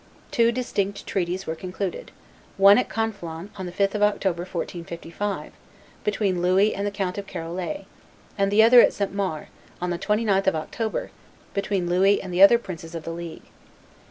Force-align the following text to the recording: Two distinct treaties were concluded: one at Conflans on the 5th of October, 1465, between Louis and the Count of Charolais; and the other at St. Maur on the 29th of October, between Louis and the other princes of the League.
Two 0.31 0.51
distinct 0.51 1.05
treaties 1.05 1.45
were 1.45 1.53
concluded: 1.53 2.09
one 2.57 2.79
at 2.79 2.89
Conflans 2.89 3.51
on 3.55 3.67
the 3.67 3.71
5th 3.71 3.93
of 3.93 4.01
October, 4.01 4.41
1465, 4.41 5.53
between 6.03 6.41
Louis 6.41 6.73
and 6.73 6.87
the 6.87 6.89
Count 6.89 7.19
of 7.19 7.27
Charolais; 7.27 7.85
and 8.35 8.49
the 8.51 8.63
other 8.63 8.81
at 8.81 8.93
St. 8.93 9.13
Maur 9.13 9.49
on 9.79 9.91
the 9.91 9.99
29th 9.99 10.47
of 10.47 10.55
October, 10.55 11.11
between 11.53 11.87
Louis 11.87 12.19
and 12.19 12.33
the 12.33 12.41
other 12.41 12.57
princes 12.57 12.95
of 12.95 13.03
the 13.03 13.11
League. 13.13 13.45